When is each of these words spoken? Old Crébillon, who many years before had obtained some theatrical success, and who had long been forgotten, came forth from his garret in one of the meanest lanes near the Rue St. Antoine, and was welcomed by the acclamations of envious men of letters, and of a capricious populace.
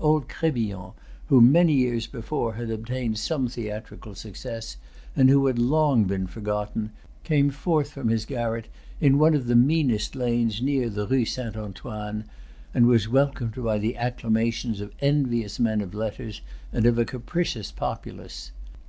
Old 0.00 0.28
Crébillon, 0.28 0.92
who 1.28 1.40
many 1.40 1.72
years 1.72 2.08
before 2.08 2.54
had 2.54 2.68
obtained 2.68 3.16
some 3.16 3.46
theatrical 3.46 4.16
success, 4.16 4.76
and 5.14 5.30
who 5.30 5.46
had 5.46 5.56
long 5.56 6.02
been 6.02 6.26
forgotten, 6.26 6.90
came 7.22 7.48
forth 7.48 7.92
from 7.92 8.08
his 8.08 8.24
garret 8.24 8.66
in 9.00 9.20
one 9.20 9.34
of 9.36 9.46
the 9.46 9.54
meanest 9.54 10.16
lanes 10.16 10.60
near 10.60 10.90
the 10.90 11.06
Rue 11.06 11.24
St. 11.24 11.56
Antoine, 11.56 12.24
and 12.74 12.86
was 12.86 13.08
welcomed 13.08 13.54
by 13.62 13.78
the 13.78 13.96
acclamations 13.96 14.80
of 14.80 14.90
envious 15.00 15.60
men 15.60 15.80
of 15.80 15.94
letters, 15.94 16.40
and 16.72 16.86
of 16.86 16.98
a 16.98 17.04
capricious 17.04 17.70
populace. 17.70 18.50